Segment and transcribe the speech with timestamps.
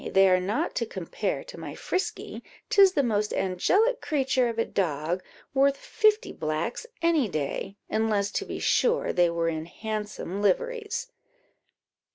[0.13, 4.65] they are not to compare to my Frisky; 'tis the most angelic creature of a
[4.65, 5.21] dog!
[5.53, 11.11] worth fifty blacks any day, unless, to be sure, they were in handsome liveries."